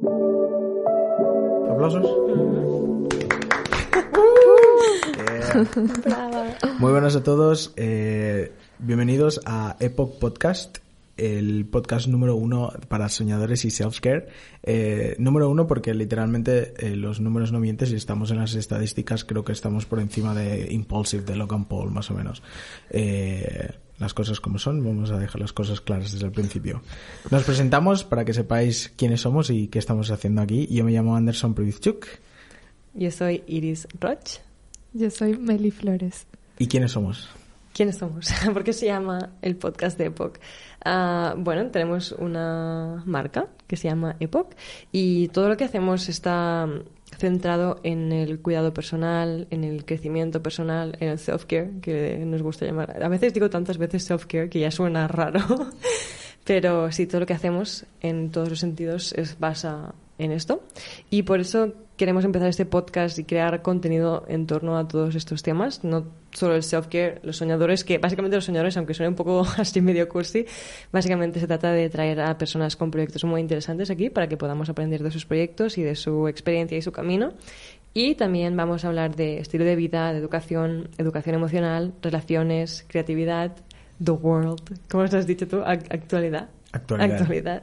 ¿Aplausos? 0.00 2.06
Muy 6.78 6.90
buenas 6.90 7.16
a 7.16 7.22
todos. 7.22 7.74
eh, 7.76 8.50
bienvenidos 8.78 9.42
a 9.44 9.76
Epoch 9.78 10.18
Podcast, 10.18 10.78
el 11.18 11.66
podcast 11.66 12.08
número 12.08 12.34
uno 12.34 12.72
para 12.88 13.10
soñadores 13.10 13.66
y 13.66 13.68
self-care. 13.68 14.28
Eh, 14.62 15.16
número 15.18 15.50
uno 15.50 15.66
porque 15.66 15.92
literalmente 15.92 16.72
eh, 16.78 16.96
los 16.96 17.20
números 17.20 17.52
no 17.52 17.60
mienten. 17.60 17.88
Si 17.88 17.96
estamos 17.96 18.30
en 18.30 18.38
las 18.38 18.54
estadísticas, 18.54 19.26
creo 19.26 19.44
que 19.44 19.52
estamos 19.52 19.84
por 19.84 20.00
encima 20.00 20.34
de 20.34 20.72
Impulsive, 20.72 21.24
de 21.24 21.36
Logan 21.36 21.66
Paul, 21.66 21.90
más 21.90 22.10
o 22.10 22.14
menos. 22.14 22.42
Eh, 22.88 23.68
las 24.00 24.14
cosas 24.14 24.40
como 24.40 24.58
son, 24.58 24.82
vamos 24.82 25.10
a 25.10 25.18
dejar 25.18 25.40
las 25.40 25.52
cosas 25.52 25.80
claras 25.80 26.12
desde 26.12 26.26
el 26.26 26.32
principio. 26.32 26.82
Nos 27.30 27.44
presentamos 27.44 28.02
para 28.02 28.24
que 28.24 28.32
sepáis 28.32 28.92
quiénes 28.96 29.20
somos 29.20 29.50
y 29.50 29.68
qué 29.68 29.78
estamos 29.78 30.10
haciendo 30.10 30.40
aquí. 30.40 30.66
Yo 30.68 30.84
me 30.84 30.92
llamo 30.92 31.14
Anderson 31.14 31.54
Privizchuk. 31.54 32.06
Yo 32.94 33.10
soy 33.10 33.44
Iris 33.46 33.86
Roch. 34.00 34.40
Yo 34.94 35.10
soy 35.10 35.36
Meli 35.36 35.70
Flores. 35.70 36.26
¿Y 36.58 36.66
quiénes 36.66 36.92
somos? 36.92 37.28
¿Quiénes 37.72 37.98
somos? 37.98 38.28
¿Por 38.52 38.64
qué 38.64 38.72
se 38.72 38.86
llama 38.86 39.30
el 39.42 39.56
podcast 39.56 39.96
de 39.96 40.06
Epoch? 40.06 40.38
Ah, 40.84 41.34
bueno, 41.36 41.70
tenemos 41.70 42.12
una 42.12 43.02
marca 43.06 43.48
que 43.66 43.76
se 43.76 43.88
llama 43.88 44.16
Epoch 44.18 44.52
y 44.92 45.28
todo 45.28 45.48
lo 45.48 45.56
que 45.56 45.64
hacemos 45.64 46.08
está 46.08 46.68
centrado 47.18 47.80
en 47.82 48.12
el 48.12 48.40
cuidado 48.40 48.72
personal, 48.72 49.46
en 49.50 49.64
el 49.64 49.84
crecimiento 49.84 50.42
personal, 50.42 50.96
en 51.00 51.08
el 51.08 51.18
self-care, 51.18 51.80
que 51.80 52.24
nos 52.24 52.42
gusta 52.42 52.66
llamar. 52.66 53.02
A 53.02 53.08
veces 53.08 53.34
digo 53.34 53.50
tantas 53.50 53.78
veces 53.78 54.08
self-care 54.10 54.48
que 54.48 54.60
ya 54.60 54.70
suena 54.70 55.06
raro, 55.08 55.40
pero 56.44 56.90
sí, 56.90 57.06
todo 57.06 57.20
lo 57.20 57.26
que 57.26 57.34
hacemos 57.34 57.84
en 58.00 58.30
todos 58.30 58.48
los 58.48 58.58
sentidos 58.58 59.12
es 59.12 59.38
basa 59.38 59.94
en 60.20 60.32
esto. 60.32 60.62
Y 61.10 61.22
por 61.22 61.40
eso 61.40 61.72
queremos 61.96 62.24
empezar 62.24 62.48
este 62.48 62.64
podcast 62.64 63.18
y 63.18 63.24
crear 63.24 63.60
contenido 63.62 64.24
en 64.28 64.46
torno 64.46 64.78
a 64.78 64.88
todos 64.88 65.14
estos 65.14 65.42
temas, 65.42 65.84
no 65.84 66.06
solo 66.32 66.54
el 66.56 66.62
self-care, 66.62 67.20
los 67.22 67.36
soñadores, 67.36 67.84
que 67.84 67.98
básicamente 67.98 68.36
los 68.36 68.44
soñadores, 68.46 68.76
aunque 68.78 68.94
suene 68.94 69.08
un 69.10 69.16
poco 69.16 69.46
así 69.58 69.80
medio 69.82 70.08
cursi, 70.08 70.46
básicamente 70.92 71.40
se 71.40 71.46
trata 71.46 71.72
de 71.72 71.90
traer 71.90 72.20
a 72.20 72.38
personas 72.38 72.76
con 72.76 72.90
proyectos 72.90 73.24
muy 73.24 73.40
interesantes 73.40 73.90
aquí 73.90 74.08
para 74.08 74.28
que 74.28 74.36
podamos 74.38 74.68
aprender 74.70 75.02
de 75.02 75.10
sus 75.10 75.26
proyectos 75.26 75.76
y 75.76 75.82
de 75.82 75.94
su 75.94 76.26
experiencia 76.28 76.78
y 76.78 76.82
su 76.82 76.92
camino. 76.92 77.32
Y 77.92 78.14
también 78.14 78.56
vamos 78.56 78.84
a 78.84 78.88
hablar 78.88 79.16
de 79.16 79.38
estilo 79.38 79.64
de 79.64 79.74
vida, 79.76 80.12
de 80.12 80.18
educación, 80.20 80.88
educación 80.96 81.34
emocional, 81.34 81.92
relaciones, 82.00 82.84
creatividad, 82.88 83.56
the 84.02 84.12
world, 84.12 84.60
¿cómo 84.88 85.02
has 85.02 85.26
dicho 85.26 85.46
tú? 85.48 85.56
Ac- 85.58 85.92
Actualidad. 85.92 86.48
Actualidad. 86.72 87.20
Actualidad. 87.20 87.62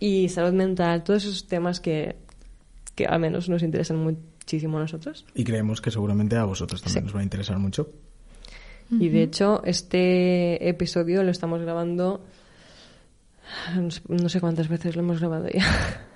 Y 0.00 0.28
salud 0.28 0.52
mental, 0.52 1.02
todos 1.04 1.24
esos 1.24 1.46
temas 1.46 1.80
que, 1.80 2.16
que 2.94 3.06
al 3.06 3.18
menos 3.20 3.48
nos 3.48 3.62
interesan 3.62 3.96
muchísimo 3.98 4.78
a 4.78 4.82
nosotros. 4.82 5.24
Y 5.34 5.44
creemos 5.44 5.80
que 5.80 5.90
seguramente 5.90 6.36
a 6.36 6.44
vosotros 6.44 6.82
también 6.82 7.04
Sí. 7.04 7.08
os 7.08 7.16
va 7.16 7.20
a 7.20 7.24
interesar 7.24 7.58
mucho. 7.58 7.88
Y 8.90 9.08
de 9.08 9.22
hecho, 9.22 9.62
este 9.64 10.68
episodio 10.68 11.22
lo 11.24 11.30
estamos 11.30 11.60
grabando. 11.62 12.24
No 14.08 14.28
sé, 14.28 14.40
cuántas 14.40 14.68
veces 14.68 14.94
lo 14.96 15.02
hemos 15.02 15.20
grabado 15.20 15.48
ya. 15.52 15.64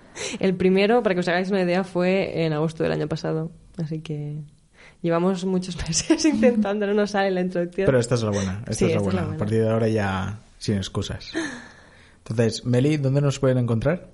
El 0.40 0.54
primero, 0.54 1.02
para 1.02 1.14
que 1.14 1.20
os 1.20 1.28
hagáis 1.28 1.50
una 1.50 1.62
idea, 1.62 1.82
fue 1.84 2.44
en 2.44 2.52
agosto 2.52 2.82
del 2.82 2.92
año 2.92 3.08
pasado. 3.08 3.50
Así 3.82 4.00
que 4.00 4.36
llevamos 5.02 5.44
muchos 5.44 5.76
meses 5.88 6.24
intentando, 6.24 6.86
no 6.86 6.94
nos 6.94 7.12
sale 7.12 7.30
la 7.30 7.40
introducción. 7.40 7.86
Pero 7.86 7.98
esta 7.98 8.14
es 8.16 8.22
la 8.22 8.30
buena. 8.30 8.60
Esta 8.66 8.74
Sí, 8.74 8.84
es 8.84 8.90
la 8.92 8.96
esta 8.96 8.98
es 8.98 9.04
buena. 9.04 9.16
la 9.16 9.22
A 9.22 9.26
buena. 9.26 9.38
partir 9.38 9.62
de 9.62 9.70
ahora 9.70 9.88
ya 9.88 10.38
sin 10.58 10.76
excusas. 10.76 11.32
Entonces, 12.28 12.64
Meli, 12.64 12.96
¿dónde 12.96 13.20
nos 13.20 13.38
pueden 13.38 13.58
encontrar? 13.58 14.08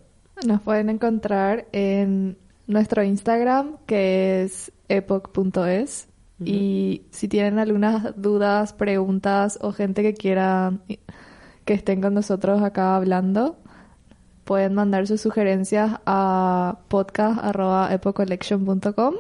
Nos 0.47 0.61
pueden 0.63 0.91
encontrar 0.91 1.67
en 1.73 2.37
nuestro 2.67 3.03
Instagram, 3.03 3.77
que 3.87 4.43
es 4.43 4.73
epoch.es. 4.89 6.09
Y 6.45 7.03
si 7.11 7.29
tienen 7.29 7.59
algunas 7.59 8.21
dudas, 8.21 8.73
preguntas 8.73 9.59
o 9.63 9.73
gente 9.73 10.03
que 10.03 10.15
quiera 10.15 10.73
que 11.65 11.75
estén 11.75 12.01
con 12.03 12.15
nosotros 12.15 12.61
acá 12.63 12.97
hablando, 12.97 13.57
pueden 14.45 14.75
mandar 14.75 15.07
sus 15.07 15.21
sugerencias 15.21 15.93
a 16.05 16.81
podcast.epochcollection.com. 16.89 19.15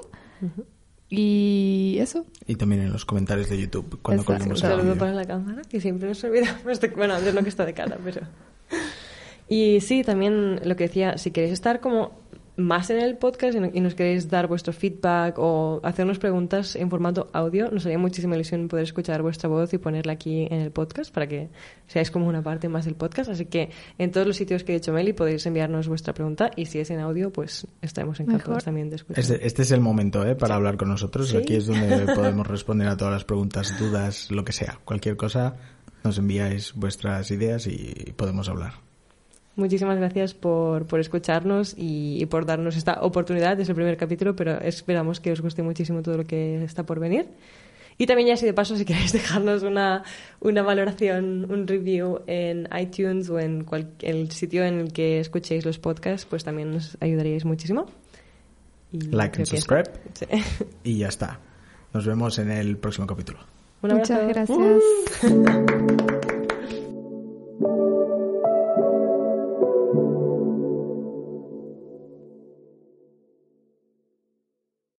Y 1.08 1.96
eso. 2.00 2.26
Y 2.46 2.56
también 2.56 2.82
en 2.82 2.92
los 2.92 3.04
comentarios 3.04 3.48
de 3.48 3.60
YouTube 3.60 4.00
cuando 4.02 4.22
Exacto. 4.22 4.40
colguemos 4.40 4.60
Un 4.60 4.66
el 4.66 4.70
saludo 4.72 4.84
vídeo. 4.94 4.98
para 4.98 5.12
la 5.12 5.24
cámara, 5.24 5.62
que 5.62 5.80
siempre 5.80 6.08
nos 6.08 6.22
olvidamos 6.24 6.80
de... 6.80 6.88
Bueno, 6.88 7.20
de 7.20 7.32
lo 7.32 7.42
que 7.42 7.48
está 7.48 7.64
de 7.64 7.74
cara, 7.74 7.96
pero... 8.02 8.22
Y 9.48 9.80
sí, 9.80 10.02
también 10.02 10.60
lo 10.64 10.74
que 10.76 10.84
decía, 10.84 11.18
si 11.18 11.30
queréis 11.30 11.52
estar 11.52 11.80
como 11.80 12.22
más 12.56 12.88
en 12.90 13.00
el 13.00 13.16
podcast 13.18 13.56
y 13.56 13.60
no- 13.60 13.70
y 13.74 13.80
nos 13.80 13.96
queréis 13.96 14.30
dar 14.30 14.46
vuestro 14.46 14.72
feedback 14.72 15.34
o 15.40 15.80
hacernos 15.82 16.20
preguntas 16.20 16.76
en 16.76 16.88
formato 16.88 17.28
audio, 17.32 17.68
nos 17.72 17.84
haría 17.84 17.98
muchísima 17.98 18.36
ilusión 18.36 18.68
poder 18.68 18.84
escuchar 18.84 19.22
vuestra 19.22 19.48
voz 19.48 19.74
y 19.74 19.78
ponerla 19.78 20.12
aquí 20.12 20.46
en 20.48 20.60
el 20.60 20.70
podcast 20.70 21.12
para 21.12 21.26
que 21.26 21.48
seáis 21.88 22.12
como 22.12 22.28
una 22.28 22.42
parte 22.42 22.68
más 22.68 22.84
del 22.84 22.94
podcast. 22.94 23.28
Así 23.28 23.46
que 23.46 23.70
en 23.98 24.12
todos 24.12 24.24
los 24.24 24.36
sitios 24.36 24.62
que 24.62 24.70
he 24.70 24.76
dicho 24.76 24.92
Meli 24.92 25.12
podéis 25.12 25.44
enviarnos 25.46 25.88
vuestra 25.88 26.14
pregunta 26.14 26.52
y 26.54 26.66
si 26.66 26.78
es 26.78 26.90
en 26.90 27.00
audio, 27.00 27.32
pues 27.32 27.66
estaremos 27.82 28.20
encantados 28.20 28.48
Mejor. 28.50 28.62
también 28.62 28.88
de 28.88 28.96
escuchar. 28.96 29.18
Este, 29.18 29.44
este 29.44 29.62
es 29.62 29.72
el 29.72 29.80
momento 29.80 30.24
¿eh? 30.24 30.36
para 30.36 30.54
hablar 30.54 30.76
con 30.76 30.88
nosotros. 30.88 31.30
Sí. 31.30 31.36
Aquí 31.36 31.56
es 31.56 31.66
donde 31.66 32.06
podemos 32.14 32.46
responder 32.46 32.86
a 32.86 32.96
todas 32.96 33.12
las 33.14 33.24
preguntas, 33.24 33.76
dudas, 33.80 34.30
lo 34.30 34.44
que 34.44 34.52
sea. 34.52 34.78
Cualquier 34.84 35.16
cosa, 35.16 35.56
nos 36.04 36.18
enviáis 36.18 36.72
vuestras 36.74 37.32
ideas 37.32 37.66
y 37.66 38.12
podemos 38.16 38.48
hablar. 38.48 38.74
Muchísimas 39.56 39.96
gracias 39.98 40.34
por, 40.34 40.86
por 40.86 40.98
escucharnos 41.00 41.74
y, 41.78 42.20
y 42.20 42.26
por 42.26 42.44
darnos 42.44 42.76
esta 42.76 43.00
oportunidad. 43.02 43.58
Es 43.60 43.68
el 43.68 43.74
primer 43.76 43.96
capítulo, 43.96 44.34
pero 44.34 44.60
esperamos 44.60 45.20
que 45.20 45.30
os 45.30 45.40
guste 45.40 45.62
muchísimo 45.62 46.02
todo 46.02 46.16
lo 46.16 46.24
que 46.24 46.64
está 46.64 46.84
por 46.84 46.98
venir. 46.98 47.26
Y 47.96 48.06
también 48.06 48.26
ya 48.26 48.34
así 48.34 48.44
de 48.44 48.52
paso, 48.52 48.74
si 48.76 48.84
queréis 48.84 49.12
dejarnos 49.14 49.62
una, 49.62 50.02
una 50.40 50.62
valoración, 50.62 51.46
un 51.48 51.68
review 51.68 52.22
en 52.26 52.68
iTunes 52.76 53.30
o 53.30 53.38
en 53.38 53.62
cual- 53.64 53.92
el 54.02 54.32
sitio 54.32 54.64
en 54.64 54.80
el 54.80 54.92
que 54.92 55.20
escuchéis 55.20 55.64
los 55.64 55.78
podcasts, 55.78 56.26
pues 56.28 56.42
también 56.42 56.72
nos 56.72 56.96
ayudaríais 57.00 57.44
muchísimo. 57.44 57.86
Y 58.90 58.98
Like 59.02 59.38
and 59.38 59.46
subscribe. 59.46 59.90
Sí. 60.14 60.26
Y 60.82 60.98
ya 60.98 61.08
está. 61.08 61.38
Nos 61.92 62.04
vemos 62.04 62.36
en 62.40 62.50
el 62.50 62.76
próximo 62.78 63.06
capítulo. 63.06 63.38
Muchas 63.82 64.26
gracias. 64.26 64.82